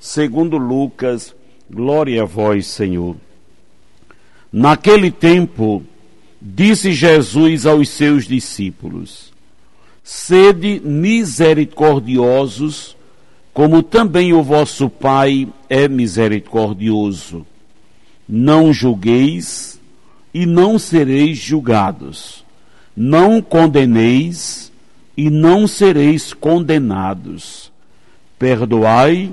segundo 0.00 0.56
Lucas, 0.56 1.36
glória 1.70 2.22
a 2.22 2.24
vós, 2.24 2.66
Senhor. 2.66 3.14
Naquele 4.52 5.12
tempo, 5.12 5.84
disse 6.40 6.92
Jesus 6.92 7.66
aos 7.66 7.90
seus 7.90 8.26
discípulos: 8.26 9.30
Sede 10.02 10.80
misericordiosos, 10.82 12.96
como 13.52 13.82
também 13.82 14.32
o 14.32 14.42
vosso 14.42 14.88
Pai 14.88 15.46
é 15.68 15.86
misericordioso. 15.86 17.46
Não 18.26 18.72
julgueis, 18.72 19.78
e 20.32 20.46
não 20.46 20.78
sereis 20.78 21.36
julgados. 21.38 22.44
Não 22.96 23.42
condeneis 23.42 24.72
e 25.16 25.30
não 25.30 25.66
sereis 25.66 26.32
condenados. 26.32 27.72
Perdoai 28.38 29.32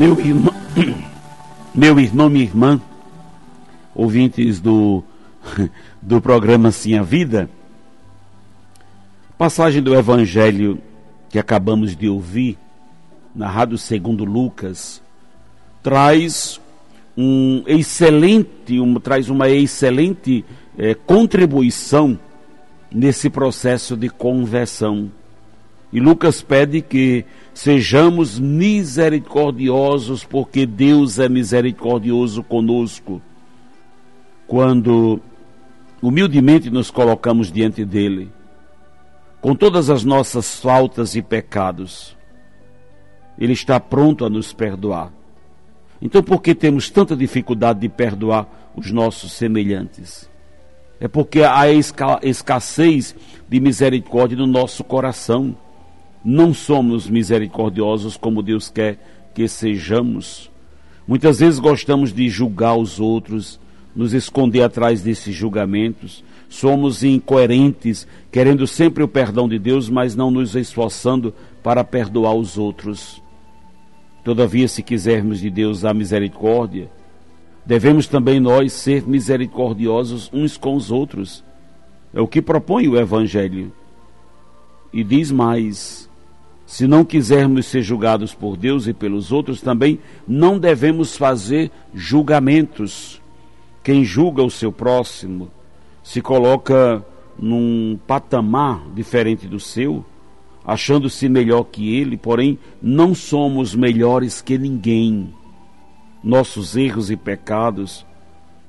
Meu 0.00 0.18
irmão, 0.18 0.54
meu 1.74 2.00
irmão, 2.00 2.30
minha 2.30 2.44
irmã, 2.46 2.80
ouvintes 3.94 4.58
do, 4.58 5.04
do 6.00 6.22
programa 6.22 6.72
Sim 6.72 6.96
a 6.96 7.02
Vida, 7.02 7.50
passagem 9.36 9.82
do 9.82 9.94
Evangelho 9.94 10.78
que 11.28 11.38
acabamos 11.38 11.94
de 11.94 12.08
ouvir, 12.08 12.56
narrado 13.34 13.76
segundo 13.76 14.24
Lucas, 14.24 15.02
traz 15.82 16.58
um 17.14 17.62
excelente, 17.66 18.80
um, 18.80 18.98
traz 18.98 19.28
uma 19.28 19.50
excelente 19.50 20.46
eh, 20.78 20.94
contribuição 20.94 22.18
nesse 22.90 23.28
processo 23.28 23.98
de 23.98 24.08
conversão. 24.08 25.10
E 25.92 25.98
Lucas 25.98 26.40
pede 26.42 26.80
que 26.80 27.24
Sejamos 27.52 28.38
misericordiosos, 28.38 30.24
porque 30.24 30.64
Deus 30.64 31.18
é 31.18 31.28
misericordioso 31.28 32.42
conosco. 32.42 33.20
Quando 34.46 35.20
humildemente 36.00 36.70
nos 36.70 36.90
colocamos 36.90 37.52
diante 37.52 37.84
dele, 37.84 38.30
com 39.40 39.54
todas 39.54 39.90
as 39.90 40.04
nossas 40.04 40.58
faltas 40.58 41.14
e 41.16 41.20
pecados, 41.20 42.16
ele 43.38 43.52
está 43.52 43.78
pronto 43.78 44.24
a 44.24 44.30
nos 44.30 44.54
perdoar. 44.54 45.12
Então, 46.00 46.22
por 46.22 46.40
que 46.40 46.54
temos 46.54 46.88
tanta 46.88 47.14
dificuldade 47.14 47.80
de 47.80 47.90
perdoar 47.90 48.70
os 48.74 48.90
nossos 48.90 49.32
semelhantes? 49.32 50.30
É 50.98 51.06
porque 51.06 51.42
há 51.42 51.66
escassez 52.22 53.14
de 53.48 53.60
misericórdia 53.60 54.38
no 54.38 54.46
nosso 54.46 54.82
coração 54.82 55.54
não 56.24 56.52
somos 56.52 57.08
misericordiosos 57.08 58.16
como 58.16 58.42
Deus 58.42 58.68
quer 58.68 59.30
que 59.34 59.48
sejamos. 59.48 60.50
Muitas 61.06 61.40
vezes 61.40 61.58
gostamos 61.58 62.12
de 62.12 62.28
julgar 62.28 62.76
os 62.76 63.00
outros, 63.00 63.58
nos 63.94 64.12
esconder 64.12 64.62
atrás 64.62 65.02
desses 65.02 65.34
julgamentos. 65.34 66.22
Somos 66.48 67.02
incoerentes, 67.02 68.06
querendo 68.30 68.66
sempre 68.66 69.02
o 69.02 69.08
perdão 69.08 69.48
de 69.48 69.58
Deus, 69.58 69.88
mas 69.88 70.14
não 70.14 70.30
nos 70.30 70.54
esforçando 70.54 71.32
para 71.62 71.84
perdoar 71.84 72.34
os 72.34 72.58
outros. 72.58 73.22
Todavia, 74.24 74.68
se 74.68 74.82
quisermos 74.82 75.40
de 75.40 75.48
Deus 75.48 75.84
a 75.84 75.94
misericórdia, 75.94 76.90
devemos 77.64 78.06
também 78.06 78.38
nós 78.38 78.72
ser 78.72 79.06
misericordiosos 79.06 80.28
uns 80.32 80.56
com 80.56 80.74
os 80.74 80.90
outros. 80.90 81.42
É 82.12 82.20
o 82.20 82.28
que 82.28 82.42
propõe 82.42 82.88
o 82.88 82.98
Evangelho. 82.98 83.72
E 84.92 85.04
diz 85.04 85.30
mais: 85.30 86.09
se 86.70 86.86
não 86.86 87.04
quisermos 87.04 87.66
ser 87.66 87.82
julgados 87.82 88.32
por 88.32 88.56
Deus 88.56 88.86
e 88.86 88.92
pelos 88.92 89.32
outros, 89.32 89.60
também 89.60 89.98
não 90.26 90.56
devemos 90.56 91.16
fazer 91.16 91.68
julgamentos. 91.92 93.20
Quem 93.82 94.04
julga 94.04 94.40
o 94.40 94.48
seu 94.48 94.70
próximo 94.70 95.50
se 96.00 96.22
coloca 96.22 97.04
num 97.36 97.98
patamar 98.06 98.84
diferente 98.94 99.48
do 99.48 99.58
seu, 99.58 100.04
achando-se 100.64 101.28
melhor 101.28 101.64
que 101.64 101.96
ele, 101.96 102.16
porém 102.16 102.56
não 102.80 103.16
somos 103.16 103.74
melhores 103.74 104.40
que 104.40 104.56
ninguém. 104.56 105.34
Nossos 106.22 106.76
erros 106.76 107.10
e 107.10 107.16
pecados 107.16 108.06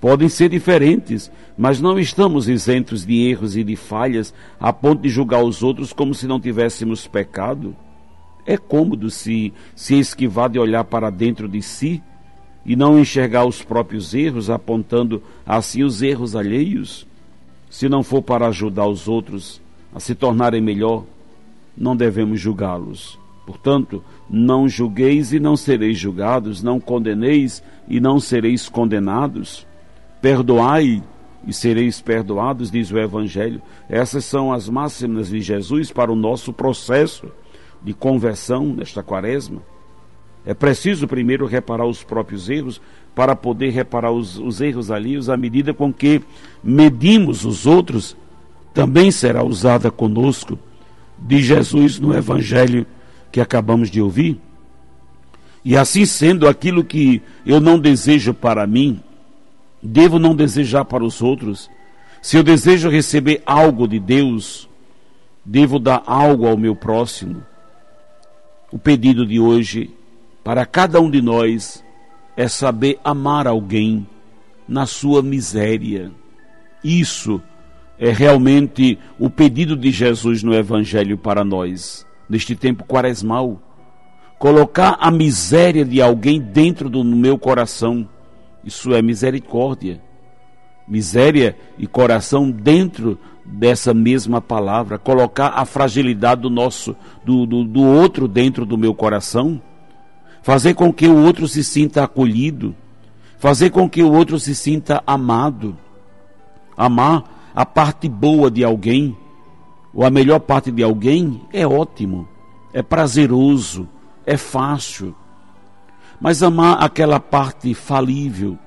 podem 0.00 0.30
ser 0.30 0.48
diferentes, 0.48 1.30
mas 1.54 1.82
não 1.82 1.98
estamos 1.98 2.48
isentos 2.48 3.04
de 3.04 3.28
erros 3.28 3.58
e 3.58 3.62
de 3.62 3.76
falhas 3.76 4.32
a 4.58 4.72
ponto 4.72 5.02
de 5.02 5.10
julgar 5.10 5.44
os 5.44 5.62
outros 5.62 5.92
como 5.92 6.14
se 6.14 6.26
não 6.26 6.40
tivéssemos 6.40 7.06
pecado. 7.06 7.76
É 8.50 8.56
cômodo 8.56 9.12
se, 9.12 9.52
se 9.76 9.96
esquivar 9.96 10.50
de 10.50 10.58
olhar 10.58 10.82
para 10.82 11.08
dentro 11.08 11.46
de 11.46 11.62
si 11.62 12.02
e 12.66 12.74
não 12.74 12.98
enxergar 12.98 13.46
os 13.46 13.62
próprios 13.62 14.12
erros, 14.12 14.50
apontando 14.50 15.22
assim 15.46 15.84
os 15.84 16.02
erros 16.02 16.34
alheios. 16.34 17.06
Se 17.70 17.88
não 17.88 18.02
for 18.02 18.22
para 18.22 18.48
ajudar 18.48 18.88
os 18.88 19.06
outros 19.06 19.62
a 19.94 20.00
se 20.00 20.16
tornarem 20.16 20.60
melhor, 20.60 21.04
não 21.78 21.94
devemos 21.94 22.40
julgá-los. 22.40 23.16
Portanto, 23.46 24.02
não 24.28 24.68
julgueis 24.68 25.32
e 25.32 25.38
não 25.38 25.56
sereis 25.56 25.96
julgados, 25.96 26.60
não 26.60 26.80
condeneis 26.80 27.62
e 27.88 28.00
não 28.00 28.18
sereis 28.18 28.68
condenados. 28.68 29.64
Perdoai 30.20 31.00
e 31.46 31.52
sereis 31.52 32.00
perdoados, 32.00 32.68
diz 32.68 32.90
o 32.90 32.98
Evangelho. 32.98 33.62
Essas 33.88 34.24
são 34.24 34.52
as 34.52 34.68
máximas 34.68 35.28
de 35.28 35.40
Jesus 35.40 35.92
para 35.92 36.10
o 36.10 36.16
nosso 36.16 36.52
processo 36.52 37.30
de 37.82 37.94
conversão 37.94 38.66
nesta 38.66 39.02
quaresma, 39.02 39.62
é 40.44 40.54
preciso 40.54 41.06
primeiro 41.06 41.46
reparar 41.46 41.86
os 41.86 42.02
próprios 42.02 42.48
erros 42.48 42.80
para 43.14 43.36
poder 43.36 43.70
reparar 43.70 44.10
os, 44.10 44.38
os 44.38 44.60
erros 44.60 44.90
alheios 44.90 45.28
à 45.28 45.36
medida 45.36 45.74
com 45.74 45.92
que 45.92 46.22
medimos 46.62 47.44
os 47.44 47.66
outros, 47.66 48.16
também 48.72 49.10
será 49.10 49.42
usada 49.44 49.90
conosco 49.90 50.58
de 51.18 51.42
Jesus 51.42 51.98
no 51.98 52.14
Evangelho 52.16 52.86
que 53.30 53.40
acabamos 53.40 53.90
de 53.90 54.00
ouvir. 54.00 54.40
E 55.64 55.76
assim 55.76 56.06
sendo, 56.06 56.48
aquilo 56.48 56.82
que 56.82 57.20
eu 57.44 57.60
não 57.60 57.78
desejo 57.78 58.32
para 58.32 58.66
mim, 58.66 59.00
devo 59.82 60.18
não 60.18 60.34
desejar 60.34 60.84
para 60.84 61.04
os 61.04 61.20
outros. 61.20 61.70
Se 62.22 62.36
eu 62.36 62.42
desejo 62.42 62.88
receber 62.88 63.42
algo 63.44 63.86
de 63.86 63.98
Deus, 63.98 64.68
devo 65.44 65.78
dar 65.78 66.02
algo 66.06 66.46
ao 66.46 66.56
meu 66.56 66.74
próximo. 66.74 67.44
O 68.72 68.78
pedido 68.78 69.26
de 69.26 69.40
hoje 69.40 69.90
para 70.44 70.64
cada 70.64 71.00
um 71.00 71.10
de 71.10 71.20
nós 71.20 71.84
é 72.36 72.46
saber 72.46 72.98
amar 73.02 73.46
alguém 73.46 74.06
na 74.66 74.86
sua 74.86 75.22
miséria. 75.22 76.12
Isso 76.82 77.42
é 77.98 78.10
realmente 78.10 78.98
o 79.18 79.28
pedido 79.28 79.76
de 79.76 79.90
Jesus 79.90 80.42
no 80.42 80.54
Evangelho 80.54 81.18
para 81.18 81.44
nós. 81.44 82.06
neste 82.28 82.54
tempo 82.54 82.84
quaresmal, 82.84 83.60
colocar 84.38 84.96
a 85.00 85.10
miséria 85.10 85.84
de 85.84 86.00
alguém 86.00 86.40
dentro 86.40 86.88
do 86.88 87.02
meu 87.02 87.36
coração. 87.36 88.08
Isso 88.64 88.94
é 88.94 89.02
misericórdia. 89.02 90.00
Miséria 90.86 91.56
e 91.76 91.88
coração 91.88 92.48
dentro 92.48 93.18
dessa 93.52 93.92
mesma 93.92 94.40
palavra, 94.40 94.98
colocar 94.98 95.48
a 95.48 95.64
fragilidade 95.64 96.42
do 96.42 96.50
nosso 96.50 96.94
do, 97.24 97.44
do, 97.46 97.64
do 97.64 97.82
outro 97.82 98.28
dentro 98.28 98.64
do 98.64 98.78
meu 98.78 98.94
coração, 98.94 99.60
fazer 100.42 100.74
com 100.74 100.92
que 100.92 101.08
o 101.08 101.16
outro 101.16 101.48
se 101.48 101.62
sinta 101.64 102.04
acolhido, 102.04 102.74
fazer 103.38 103.70
com 103.70 103.88
que 103.88 104.02
o 104.02 104.12
outro 104.12 104.38
se 104.38 104.54
sinta 104.54 105.02
amado, 105.06 105.76
amar 106.76 107.50
a 107.54 107.66
parte 107.66 108.08
boa 108.08 108.50
de 108.50 108.62
alguém, 108.62 109.16
ou 109.92 110.04
a 110.04 110.10
melhor 110.10 110.38
parte 110.40 110.70
de 110.70 110.82
alguém 110.82 111.42
é 111.52 111.66
ótimo, 111.66 112.28
é 112.72 112.82
prazeroso, 112.82 113.88
é 114.24 114.36
fácil. 114.36 115.14
Mas 116.20 116.42
amar 116.42 116.82
aquela 116.82 117.18
parte 117.18 117.74
falível, 117.74 118.58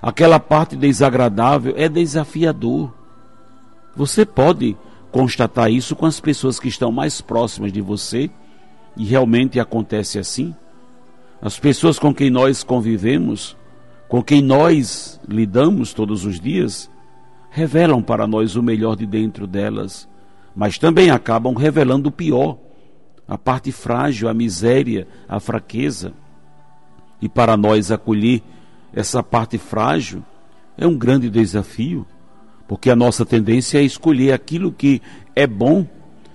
aquela 0.00 0.38
parte 0.38 0.76
desagradável 0.76 1.74
é 1.76 1.88
desafiador. 1.88 2.99
Você 3.96 4.24
pode 4.24 4.76
constatar 5.10 5.70
isso 5.70 5.96
com 5.96 6.06
as 6.06 6.20
pessoas 6.20 6.60
que 6.60 6.68
estão 6.68 6.92
mais 6.92 7.20
próximas 7.20 7.72
de 7.72 7.80
você 7.80 8.30
e 8.96 9.04
realmente 9.04 9.58
acontece 9.58 10.18
assim. 10.18 10.54
As 11.42 11.58
pessoas 11.58 11.98
com 11.98 12.14
quem 12.14 12.30
nós 12.30 12.62
convivemos, 12.62 13.56
com 14.08 14.22
quem 14.22 14.42
nós 14.42 15.20
lidamos 15.28 15.92
todos 15.92 16.24
os 16.24 16.38
dias, 16.38 16.90
revelam 17.50 18.02
para 18.02 18.26
nós 18.26 18.56
o 18.56 18.62
melhor 18.62 18.96
de 18.96 19.06
dentro 19.06 19.46
delas, 19.46 20.08
mas 20.54 20.78
também 20.78 21.10
acabam 21.10 21.54
revelando 21.54 22.08
o 22.08 22.12
pior 22.12 22.58
a 23.30 23.38
parte 23.38 23.70
frágil, 23.70 24.28
a 24.28 24.34
miséria, 24.34 25.06
a 25.28 25.38
fraqueza. 25.38 26.12
E 27.22 27.28
para 27.28 27.56
nós 27.56 27.92
acolher 27.92 28.42
essa 28.92 29.22
parte 29.22 29.56
frágil 29.56 30.24
é 30.76 30.84
um 30.84 30.98
grande 30.98 31.30
desafio, 31.30 32.04
porque 32.70 32.88
a 32.88 32.94
nossa 32.94 33.26
tendência 33.26 33.78
é 33.78 33.82
escolher 33.82 34.32
aquilo 34.32 34.70
que 34.70 35.02
é 35.34 35.44
bom 35.44 35.84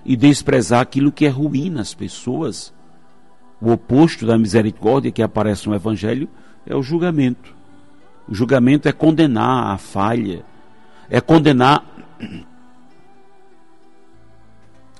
e 0.04 0.14
desprezar 0.14 0.82
aquilo 0.82 1.10
que 1.10 1.24
é 1.24 1.30
ruim 1.30 1.70
nas 1.70 1.94
pessoas. 1.94 2.74
O 3.58 3.72
oposto 3.72 4.26
da 4.26 4.36
misericórdia 4.36 5.10
que 5.10 5.22
aparece 5.22 5.66
no 5.66 5.74
Evangelho 5.74 6.28
é 6.66 6.76
o 6.76 6.82
julgamento. 6.82 7.56
O 8.28 8.34
julgamento 8.34 8.86
é 8.86 8.92
condenar 8.92 9.68
a 9.72 9.78
falha, 9.78 10.44
é 11.08 11.22
condenar 11.22 11.82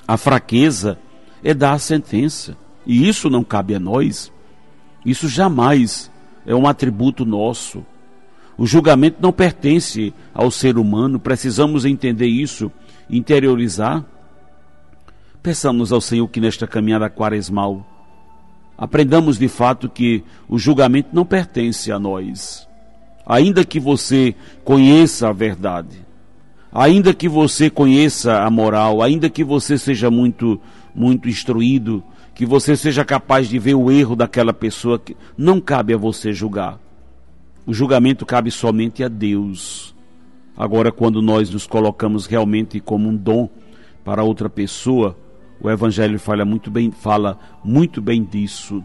a 0.08 0.16
fraqueza 0.16 0.98
é 1.44 1.52
dar 1.52 1.74
a 1.74 1.78
sentença. 1.78 2.56
E 2.86 3.06
isso 3.06 3.28
não 3.28 3.44
cabe 3.44 3.74
a 3.74 3.78
nós. 3.78 4.32
Isso 5.04 5.28
jamais 5.28 6.10
é 6.46 6.54
um 6.54 6.66
atributo 6.66 7.26
nosso. 7.26 7.84
O 8.58 8.66
julgamento 8.66 9.18
não 9.20 9.32
pertence 9.32 10.14
ao 10.32 10.50
ser 10.50 10.78
humano, 10.78 11.18
precisamos 11.18 11.84
entender 11.84 12.26
isso, 12.26 12.72
interiorizar. 13.08 14.04
Peçamos 15.42 15.92
ao 15.92 16.00
Senhor 16.00 16.26
que 16.28 16.40
nesta 16.40 16.66
caminhada 16.66 17.10
quaresmal 17.10 17.86
aprendamos 18.78 19.38
de 19.38 19.48
fato 19.48 19.88
que 19.88 20.22
o 20.48 20.58
julgamento 20.58 21.10
não 21.12 21.24
pertence 21.24 21.90
a 21.90 21.98
nós. 21.98 22.66
Ainda 23.26 23.64
que 23.64 23.80
você 23.80 24.34
conheça 24.64 25.28
a 25.28 25.32
verdade, 25.32 26.04
ainda 26.72 27.12
que 27.12 27.28
você 27.28 27.68
conheça 27.68 28.42
a 28.42 28.50
moral, 28.50 29.02
ainda 29.02 29.28
que 29.28 29.42
você 29.42 29.76
seja 29.76 30.10
muito 30.10 30.60
muito 30.94 31.28
instruído, 31.28 32.02
que 32.34 32.46
você 32.46 32.74
seja 32.74 33.04
capaz 33.04 33.48
de 33.48 33.58
ver 33.58 33.74
o 33.74 33.90
erro 33.90 34.16
daquela 34.16 34.54
pessoa, 34.54 35.00
não 35.36 35.60
cabe 35.60 35.92
a 35.92 35.98
você 35.98 36.32
julgar. 36.32 36.85
O 37.66 37.74
julgamento 37.74 38.24
cabe 38.24 38.50
somente 38.52 39.02
a 39.02 39.08
Deus. 39.08 39.92
Agora, 40.56 40.92
quando 40.92 41.20
nós 41.20 41.50
nos 41.50 41.66
colocamos 41.66 42.24
realmente 42.24 42.78
como 42.78 43.08
um 43.08 43.16
dom 43.16 43.48
para 44.04 44.22
outra 44.22 44.48
pessoa, 44.48 45.18
o 45.60 45.68
Evangelho 45.68 46.18
fala 46.18 46.44
muito 46.44 46.70
bem, 46.70 46.92
fala 46.92 47.36
muito 47.64 48.00
bem 48.00 48.22
disso. 48.22 48.84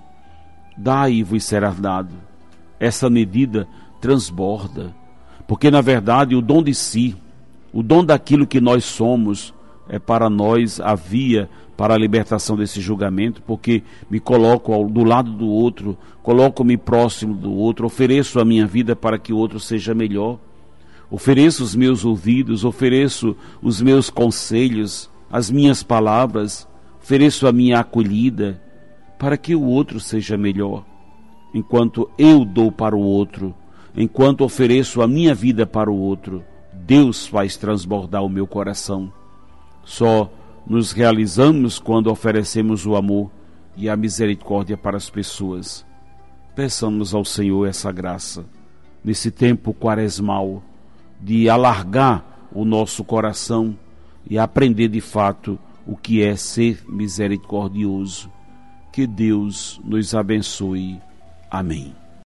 Dai 0.75 1.21
vos 1.21 1.43
será 1.43 1.69
dado. 1.69 2.15
Essa 2.79 3.07
medida 3.07 3.67
transborda, 4.01 4.95
porque 5.47 5.69
na 5.69 5.81
verdade 5.81 6.35
o 6.35 6.41
dom 6.41 6.63
de 6.63 6.73
si, 6.73 7.15
o 7.71 7.83
dom 7.83 8.03
daquilo 8.03 8.47
que 8.47 8.59
nós 8.59 8.83
somos, 8.83 9.53
é 9.91 9.99
para 9.99 10.29
nós 10.29 10.79
a 10.79 10.95
via 10.95 11.49
para 11.75 11.95
a 11.95 11.97
libertação 11.97 12.55
desse 12.55 12.79
julgamento, 12.79 13.41
porque 13.41 13.83
me 14.09 14.21
coloco 14.21 14.71
ao, 14.71 14.87
do 14.87 15.03
lado 15.03 15.31
do 15.31 15.47
outro, 15.47 15.97
coloco-me 16.23 16.77
próximo 16.77 17.33
do 17.33 17.51
outro, 17.51 17.87
ofereço 17.87 18.39
a 18.39 18.45
minha 18.45 18.65
vida 18.65 18.95
para 18.95 19.19
que 19.19 19.33
o 19.33 19.37
outro 19.37 19.59
seja 19.59 19.93
melhor. 19.93 20.39
Ofereço 21.09 21.61
os 21.61 21.75
meus 21.75 22.05
ouvidos, 22.05 22.63
ofereço 22.63 23.35
os 23.61 23.81
meus 23.81 24.09
conselhos, 24.09 25.09
as 25.29 25.51
minhas 25.51 25.83
palavras, 25.83 26.65
ofereço 27.03 27.45
a 27.45 27.51
minha 27.51 27.79
acolhida 27.79 28.61
para 29.19 29.35
que 29.35 29.55
o 29.55 29.63
outro 29.63 29.99
seja 29.99 30.37
melhor. 30.37 30.85
Enquanto 31.53 32.09
eu 32.17 32.45
dou 32.45 32.71
para 32.71 32.95
o 32.95 33.01
outro, 33.01 33.53
enquanto 33.93 34.45
ofereço 34.45 35.01
a 35.01 35.07
minha 35.07 35.35
vida 35.35 35.65
para 35.65 35.91
o 35.91 35.99
outro, 35.99 36.45
Deus 36.71 37.27
faz 37.27 37.57
transbordar 37.57 38.23
o 38.23 38.29
meu 38.29 38.47
coração. 38.47 39.11
Só 39.83 40.31
nos 40.65 40.91
realizamos 40.91 41.79
quando 41.79 42.11
oferecemos 42.11 42.85
o 42.85 42.95
amor 42.95 43.31
e 43.75 43.89
a 43.89 43.95
misericórdia 43.95 44.77
para 44.77 44.97
as 44.97 45.09
pessoas. 45.09 45.85
Peçamos 46.55 47.13
ao 47.13 47.23
Senhor 47.23 47.65
essa 47.65 47.91
graça, 47.91 48.45
nesse 49.03 49.31
tempo 49.31 49.73
quaresmal, 49.73 50.61
de 51.19 51.49
alargar 51.49 52.49
o 52.53 52.65
nosso 52.65 53.03
coração 53.03 53.77
e 54.29 54.37
aprender 54.37 54.87
de 54.87 55.01
fato 55.01 55.57
o 55.85 55.95
que 55.95 56.21
é 56.21 56.35
ser 56.35 56.83
misericordioso. 56.87 58.29
Que 58.91 59.07
Deus 59.07 59.79
nos 59.83 60.13
abençoe. 60.13 60.99
Amém. 61.49 62.00